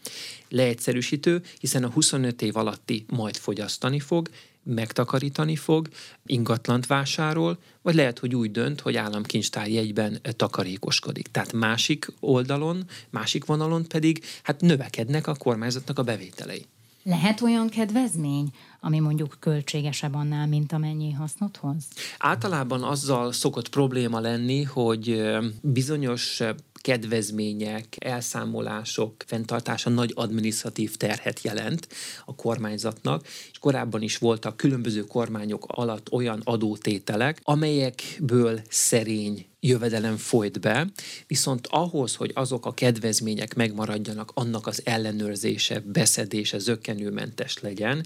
Leegyszerűsítő, 0.49 1.41
hiszen 1.59 1.83
a 1.83 1.89
25 1.89 2.41
év 2.41 2.55
alatti 2.55 3.05
majd 3.07 3.35
fogyasztani 3.35 3.99
fog, 3.99 4.29
megtakarítani 4.63 5.55
fog, 5.55 5.87
ingatlant 6.25 6.85
vásárol, 6.85 7.57
vagy 7.81 7.95
lehet, 7.95 8.19
hogy 8.19 8.35
úgy 8.35 8.51
dönt, 8.51 8.81
hogy 8.81 8.95
államkincstárjegyben 8.95 10.19
takarékoskodik. 10.35 11.27
Tehát 11.27 11.53
másik 11.53 12.07
oldalon, 12.19 12.85
másik 13.09 13.45
vonalon 13.45 13.87
pedig 13.87 14.23
hát 14.43 14.61
növekednek 14.61 15.27
a 15.27 15.35
kormányzatnak 15.35 15.99
a 15.99 16.03
bevételei. 16.03 16.65
Lehet 17.03 17.41
olyan 17.41 17.69
kedvezmény, 17.69 18.53
ami 18.79 18.99
mondjuk 18.99 19.37
költségesebb 19.39 20.15
annál, 20.15 20.47
mint 20.47 20.71
amennyi 20.71 21.11
hasznot 21.11 21.57
hoz? 21.57 21.83
Általában 22.17 22.83
azzal 22.83 23.31
szokott 23.31 23.69
probléma 23.69 24.19
lenni, 24.19 24.63
hogy 24.63 25.23
bizonyos 25.61 26.41
kedvezmények, 26.87 27.95
elszámolások 27.99 29.13
fenntartása 29.25 29.89
nagy 29.89 30.11
adminisztratív 30.15 30.95
terhet 30.95 31.41
jelent 31.41 31.87
a 32.25 32.35
kormányzatnak, 32.35 33.27
és 33.51 33.59
korábban 33.59 34.01
is 34.01 34.17
voltak 34.17 34.57
különböző 34.57 35.01
kormányok 35.01 35.65
alatt 35.67 36.11
olyan 36.11 36.41
adótételek, 36.43 37.39
amelyekből 37.43 38.61
szerény 38.69 39.45
jövedelem 39.59 40.17
folyt 40.17 40.59
be, 40.59 40.87
viszont 41.27 41.67
ahhoz, 41.69 42.15
hogy 42.15 42.31
azok 42.35 42.65
a 42.65 42.73
kedvezmények 42.73 43.55
megmaradjanak, 43.55 44.31
annak 44.33 44.67
az 44.67 44.81
ellenőrzése, 44.85 45.79
beszedése 45.79 46.57
zöggenőmentes 46.57 47.59
legyen, 47.59 48.05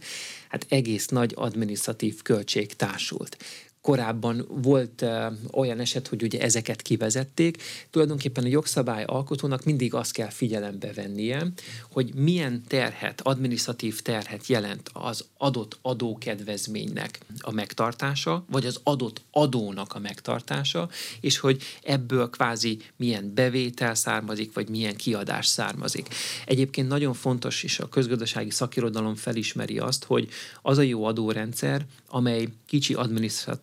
hát 0.51 0.65
egész 0.69 1.07
nagy 1.07 1.33
adminisztratív 1.35 2.21
költség 2.21 2.75
társult 2.75 3.37
korábban 3.81 4.45
volt 4.49 5.05
olyan 5.51 5.79
eset, 5.79 6.07
hogy 6.07 6.23
ugye 6.23 6.41
ezeket 6.41 6.81
kivezették. 6.81 7.63
Tulajdonképpen 7.89 8.43
a 8.43 8.47
jogszabály 8.47 9.03
alkotónak 9.03 9.63
mindig 9.63 9.93
azt 9.93 10.11
kell 10.11 10.29
figyelembe 10.29 10.93
vennie, 10.93 11.47
hogy 11.91 12.13
milyen 12.13 12.63
terhet, 12.67 13.21
administratív 13.21 14.01
terhet 14.01 14.47
jelent 14.47 14.89
az 14.93 15.25
adott 15.37 15.77
adókedvezménynek 15.81 17.19
a 17.39 17.51
megtartása, 17.51 18.45
vagy 18.49 18.65
az 18.65 18.79
adott 18.83 19.21
adónak 19.31 19.93
a 19.93 19.99
megtartása, 19.99 20.89
és 21.21 21.37
hogy 21.37 21.61
ebből 21.83 22.29
kvázi 22.29 22.77
milyen 22.95 23.33
bevétel 23.33 23.95
származik, 23.95 24.53
vagy 24.53 24.69
milyen 24.69 24.95
kiadás 24.95 25.47
származik. 25.47 26.07
Egyébként 26.45 26.87
nagyon 26.87 27.13
fontos, 27.13 27.63
és 27.63 27.79
a 27.79 27.89
közgazdasági 27.89 28.49
szakirodalom 28.49 29.15
felismeri 29.15 29.79
azt, 29.79 30.03
hogy 30.03 30.29
az 30.61 30.77
a 30.77 30.81
jó 30.81 31.03
adórendszer, 31.03 31.85
amely 32.07 32.47
kicsi 32.67 32.93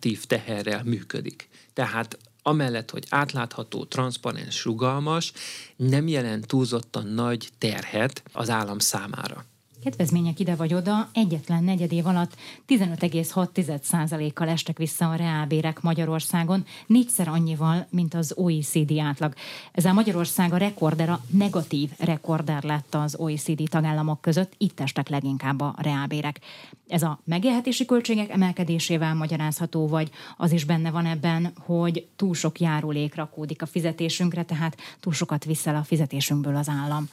adminisztratív 0.09 0.25
teherrel 0.25 0.83
működik. 0.83 1.49
Tehát 1.73 2.17
amellett, 2.41 2.89
hogy 2.89 3.05
átlátható, 3.09 3.85
transzparens, 3.85 4.63
rugalmas, 4.65 5.31
nem 5.75 6.07
jelent 6.07 6.47
túlzottan 6.47 7.07
nagy 7.07 7.49
terhet 7.57 8.23
az 8.33 8.49
állam 8.49 8.79
számára. 8.79 9.45
Kedvezmények 9.83 10.39
ide 10.39 10.55
vagy 10.55 10.73
oda 10.73 11.09
egyetlen 11.13 11.63
negyed 11.63 11.91
év 11.91 12.07
alatt 12.07 12.35
15,6%-kal 12.67 14.47
estek 14.47 14.77
vissza 14.77 15.09
a 15.09 15.15
reálbérek 15.15 15.81
Magyarországon, 15.81 16.65
négyszer 16.87 17.27
annyival, 17.27 17.87
mint 17.89 18.13
az 18.13 18.33
OECD 18.37 18.97
átlag. 18.97 19.33
Ezzel 19.71 19.93
Magyarország 19.93 20.53
a 20.53 20.57
rekorder, 20.57 21.09
a 21.09 21.21
negatív 21.29 21.89
rekorder 21.97 22.63
lett 22.63 22.95
az 22.95 23.15
OECD 23.15 23.61
tagállamok 23.69 24.21
között, 24.21 24.53
itt 24.57 24.79
estek 24.79 25.09
leginkább 25.09 25.61
a 25.61 25.75
reálbérek. 25.77 26.39
Ez 26.87 27.03
a 27.03 27.19
megélhetési 27.23 27.85
költségek 27.85 28.29
emelkedésével 28.29 29.15
magyarázható, 29.15 29.87
vagy 29.87 30.09
az 30.37 30.51
is 30.51 30.63
benne 30.63 30.91
van 30.91 31.05
ebben, 31.05 31.53
hogy 31.65 32.07
túl 32.15 32.33
sok 32.33 32.59
járulék 32.59 33.15
rakódik 33.15 33.61
a 33.61 33.65
fizetésünkre, 33.65 34.43
tehát 34.43 34.77
túl 34.99 35.13
sokat 35.13 35.45
viszel 35.45 35.75
a 35.75 35.83
fizetésünkből 35.83 36.55
az 36.55 36.69
állam. 36.69 37.09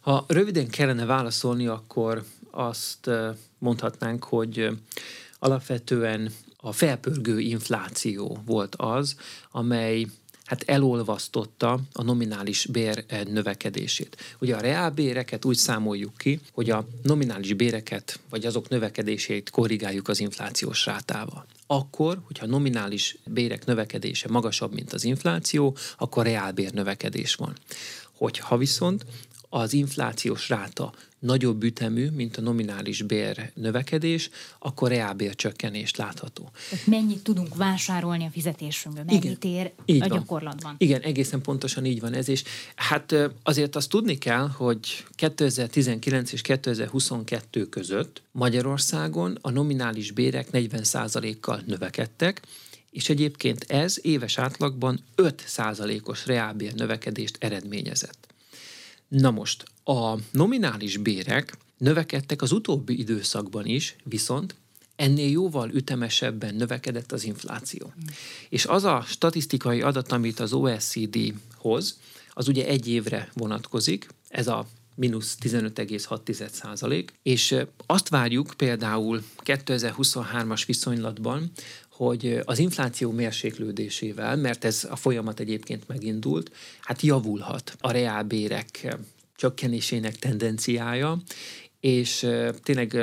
Ha 0.00 0.24
röviden 0.28 0.68
kellene 0.68 1.04
válaszolni, 1.04 1.66
akkor 1.66 2.24
azt 2.50 3.10
mondhatnánk, 3.58 4.24
hogy 4.24 4.68
alapvetően 5.38 6.32
a 6.56 6.72
felpörgő 6.72 7.40
infláció 7.40 8.38
volt 8.44 8.74
az, 8.76 9.16
amely 9.50 10.06
hát 10.44 10.62
elolvasztotta 10.66 11.80
a 11.92 12.02
nominális 12.02 12.66
bér 12.66 13.04
növekedését. 13.26 14.16
Ugye 14.38 14.56
a 14.56 14.60
reálbéreket 14.60 15.44
úgy 15.44 15.56
számoljuk 15.56 16.16
ki, 16.16 16.40
hogy 16.52 16.70
a 16.70 16.86
nominális 17.02 17.52
béreket, 17.52 18.20
vagy 18.30 18.46
azok 18.46 18.68
növekedését 18.68 19.50
korrigáljuk 19.50 20.08
az 20.08 20.20
inflációs 20.20 20.86
rátával. 20.86 21.46
Akkor, 21.66 22.20
hogyha 22.24 22.46
nominális 22.46 23.16
bérek 23.24 23.64
növekedése 23.64 24.28
magasabb, 24.28 24.74
mint 24.74 24.92
az 24.92 25.04
infláció, 25.04 25.76
akkor 25.98 26.24
reálbér 26.24 26.72
növekedés 26.72 27.34
van. 27.34 27.52
Hogyha 28.12 28.56
viszont 28.56 29.04
az 29.48 29.72
inflációs 29.72 30.48
ráta 30.48 30.92
nagyobb 31.18 31.62
ütemű, 31.62 32.10
mint 32.10 32.36
a 32.36 32.40
nominális 32.40 33.02
bér 33.02 33.50
növekedés, 33.54 34.30
akkor 34.58 34.88
reálbér 34.88 35.34
csökkenést 35.34 35.96
látható. 35.96 36.50
Tehát 36.70 36.86
mennyit 36.86 37.22
tudunk 37.22 37.56
vásárolni 37.56 38.24
a 38.24 38.30
fizetésünkből, 38.30 39.04
mennyit 39.04 39.24
Igen, 39.24 39.36
ér 39.40 39.72
így 39.84 40.02
a 40.02 40.08
van. 40.08 40.18
gyakorlatban? 40.18 40.74
Igen, 40.78 41.00
egészen 41.00 41.40
pontosan 41.42 41.84
így 41.84 42.00
van 42.00 42.14
ez, 42.14 42.28
és 42.28 42.44
hát 42.74 43.14
azért 43.42 43.76
azt 43.76 43.88
tudni 43.88 44.18
kell, 44.18 44.48
hogy 44.48 45.04
2019 45.14 46.32
és 46.32 46.40
2022 46.40 47.68
között 47.68 48.22
Magyarországon 48.32 49.38
a 49.40 49.50
nominális 49.50 50.10
bérek 50.10 50.48
40%-kal 50.52 51.62
növekedtek, 51.66 52.42
és 52.90 53.08
egyébként 53.08 53.64
ez 53.68 53.98
éves 54.02 54.38
átlagban 54.38 55.00
5%-os 55.16 56.26
reálbér 56.26 56.74
növekedést 56.74 57.36
eredményezett. 57.40 58.28
Na 59.08 59.30
most, 59.30 59.64
a 59.84 60.14
nominális 60.30 60.96
bérek 60.96 61.56
növekedtek 61.78 62.42
az 62.42 62.52
utóbbi 62.52 62.98
időszakban 62.98 63.66
is, 63.66 63.96
viszont 64.04 64.54
ennél 64.96 65.30
jóval 65.30 65.70
ütemesebben 65.70 66.54
növekedett 66.54 67.12
az 67.12 67.24
infláció. 67.24 67.86
Mm. 67.86 68.06
És 68.48 68.66
az 68.66 68.84
a 68.84 69.04
statisztikai 69.06 69.82
adat, 69.82 70.12
amit 70.12 70.40
az 70.40 70.52
OECD 70.52 71.18
hoz, 71.56 71.98
az 72.30 72.48
ugye 72.48 72.66
egy 72.66 72.88
évre 72.88 73.28
vonatkozik, 73.34 74.08
ez 74.28 74.48
a 74.48 74.66
mínusz 74.94 75.36
15,6 75.42 76.50
százalék, 76.50 77.12
és 77.22 77.56
azt 77.86 78.08
várjuk 78.08 78.54
például 78.56 79.22
2023-as 79.44 80.62
viszonylatban, 80.66 81.50
hogy 81.98 82.40
az 82.44 82.58
infláció 82.58 83.10
mérséklődésével, 83.10 84.36
mert 84.36 84.64
ez 84.64 84.86
a 84.90 84.96
folyamat 84.96 85.40
egyébként 85.40 85.88
megindult, 85.88 86.50
hát 86.80 87.02
javulhat 87.02 87.76
a 87.80 87.90
reálbérek 87.90 88.96
csökkenésének 89.36 90.16
tendenciája, 90.16 91.18
és 91.80 92.26
tényleg 92.62 92.94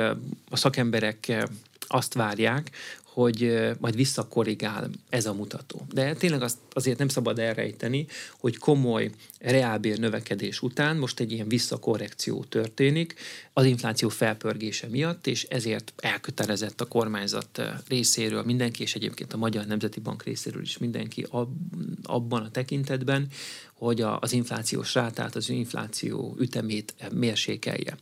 a 0.50 0.56
szakemberek 0.56 1.46
azt 1.86 2.14
várják, 2.14 2.70
hogy 3.16 3.70
majd 3.78 3.96
visszakorrigál 3.96 4.90
ez 5.08 5.26
a 5.26 5.32
mutató. 5.32 5.86
De 5.92 6.14
tényleg 6.14 6.42
azt 6.42 6.56
azért 6.72 6.98
nem 6.98 7.08
szabad 7.08 7.38
elrejteni, 7.38 8.06
hogy 8.38 8.56
komoly 8.56 9.10
reálbér 9.38 9.98
növekedés 9.98 10.62
után 10.62 10.96
most 10.96 11.20
egy 11.20 11.32
ilyen 11.32 11.48
visszakorrekció 11.48 12.44
történik 12.48 13.14
az 13.52 13.64
infláció 13.64 14.08
felpörgése 14.08 14.86
miatt, 14.88 15.26
és 15.26 15.44
ezért 15.44 15.92
elkötelezett 15.96 16.80
a 16.80 16.84
kormányzat 16.84 17.62
részéről 17.88 18.42
mindenki, 18.42 18.82
és 18.82 18.94
egyébként 18.94 19.32
a 19.32 19.36
Magyar 19.36 19.66
Nemzeti 19.66 20.00
Bank 20.00 20.22
részéről 20.22 20.62
is 20.62 20.78
mindenki 20.78 21.26
abban 22.02 22.42
a 22.42 22.50
tekintetben, 22.50 23.28
hogy 23.78 24.00
az 24.00 24.32
inflációs 24.32 24.94
rátát, 24.94 25.36
az 25.36 25.48
infláció 25.48 26.36
ütemét 26.38 26.94
mérsékelje. 27.12 27.96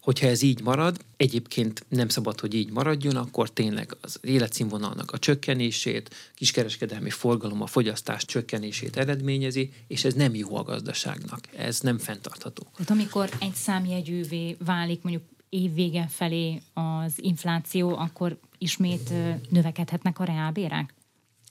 Hogyha 0.00 0.26
ez 0.26 0.42
így 0.42 0.62
marad, 0.62 0.96
egyébként 1.16 1.84
nem 1.88 2.08
szabad, 2.08 2.40
hogy 2.40 2.54
így 2.54 2.70
maradjon, 2.70 3.16
akkor 3.16 3.50
tényleg 3.50 3.96
az 4.00 4.18
életszínvonalnak 4.22 5.12
a 5.12 5.18
csökkenését, 5.18 6.14
kiskereskedelmi 6.34 7.10
forgalom, 7.10 7.62
a 7.62 7.66
fogyasztás 7.66 8.24
csökkenését 8.24 8.96
eredményezi, 8.96 9.70
és 9.86 10.04
ez 10.04 10.14
nem 10.14 10.34
jó 10.34 10.56
a 10.56 10.62
gazdaságnak. 10.62 11.40
Ez 11.56 11.80
nem 11.80 11.98
fenntartható. 11.98 12.62
Tehát 12.72 12.90
amikor 12.90 13.28
egy 13.40 13.54
számjegyűvé 13.54 14.56
válik 14.64 15.02
mondjuk 15.02 15.24
évvége 15.48 16.08
felé 16.10 16.62
az 16.74 17.12
infláció, 17.16 17.96
akkor 17.96 18.38
ismét 18.58 19.12
növekedhetnek 19.48 20.18
a 20.18 20.24
reálbérek? 20.24 20.94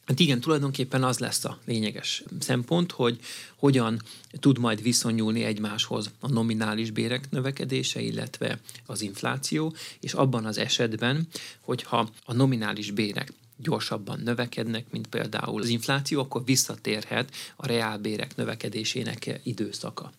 Hát 0.08 0.20
igen, 0.20 0.40
tulajdonképpen 0.40 1.04
az 1.04 1.20
lesz 1.20 1.46
a 1.46 1.60
lényeges 1.66 2.24
szempont, 2.40 2.92
hogy 2.92 3.20
hogyan 3.56 4.02
tud 4.40 4.58
majd 4.58 4.82
viszonyulni 4.82 5.44
egymáshoz 5.44 6.12
a 6.20 6.30
nominális 6.30 6.92
bérek 6.92 7.30
növekedése, 7.30 8.02
illetve 8.02 8.60
az 8.86 9.02
infláció, 9.02 9.76
és 10.00 10.14
abban 10.14 10.46
az 10.46 10.58
esetben, 10.58 11.28
hogyha 11.60 12.10
a 12.26 12.34
nominális 12.34 12.92
bérek 12.92 13.34
gyorsabban 13.58 14.20
növekednek, 14.24 14.86
mint 14.92 15.08
például 15.08 15.62
az 15.62 15.70
infláció, 15.70 16.20
akkor 16.20 16.46
visszatérhet 16.46 17.34
a 17.56 17.68
reálbérek 17.68 18.36
növekedésének 18.36 19.40
időszaka. 19.44 20.12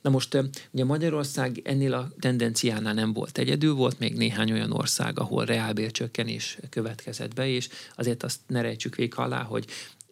Na 0.00 0.10
most 0.10 0.38
ugye 0.70 0.84
Magyarország 0.84 1.60
ennél 1.64 1.94
a 1.94 2.10
tendenciánál 2.20 2.94
nem 2.94 3.12
volt 3.12 3.38
egyedül, 3.38 3.74
volt 3.74 3.98
még 3.98 4.16
néhány 4.16 4.52
olyan 4.52 4.72
ország, 4.72 5.18
ahol 5.18 5.44
reálbércsökkenés 5.44 6.58
következett 6.70 7.34
be, 7.34 7.48
és 7.48 7.68
azért 7.96 8.22
azt 8.22 8.40
ne 8.46 8.60
rejtsük 8.60 8.94
végig 8.94 9.14
alá, 9.16 9.42
hogy 9.42 9.66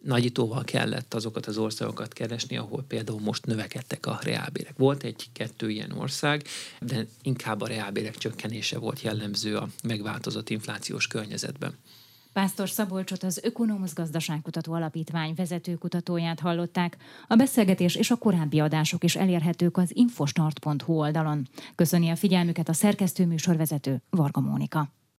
nagyítóval 0.05 0.63
kellett 0.63 1.13
azokat 1.13 1.45
az 1.45 1.57
országokat 1.57 2.13
keresni, 2.13 2.57
ahol 2.57 2.83
például 2.87 3.19
most 3.19 3.45
növekedtek 3.45 4.05
a 4.05 4.19
reálbérek. 4.23 4.77
Volt 4.77 5.03
egy-kettő 5.03 5.69
ilyen 5.69 5.91
ország, 5.91 6.43
de 6.81 7.07
inkább 7.21 7.61
a 7.61 7.67
reálbérek 7.67 8.17
csökkenése 8.17 8.77
volt 8.77 9.01
jellemző 9.01 9.57
a 9.57 9.67
megváltozott 9.83 10.49
inflációs 10.49 11.07
környezetben. 11.07 11.77
Pásztor 12.35 12.69
Szabolcsot 12.69 13.23
az 13.23 13.39
Ökonomusz 13.43 13.93
Gazdaságkutató 13.93 14.73
Alapítvány 14.73 15.33
vezetőkutatóját 15.35 16.39
hallották. 16.39 16.97
A 17.27 17.35
beszélgetés 17.35 17.95
és 17.95 18.11
a 18.11 18.15
korábbi 18.15 18.59
adások 18.59 19.03
is 19.03 19.15
elérhetők 19.15 19.77
az 19.77 19.95
infostart.hu 19.95 20.93
oldalon. 20.93 21.47
Köszöni 21.75 22.09
a 22.09 22.15
figyelmüket 22.15 22.69
a 22.69 22.73
szerkesztő 22.73 23.25
műsorvezető 23.25 24.01
Varga 24.09 24.39
Mónika. 24.39 24.89